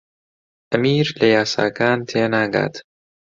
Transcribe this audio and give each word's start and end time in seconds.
ئەمیر 0.71 1.07
لە 1.19 1.27
یاساکان 1.35 1.99
تێناگات. 2.09 2.75